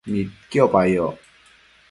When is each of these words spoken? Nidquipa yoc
Nidquipa 0.11 0.81
yoc 0.93 1.17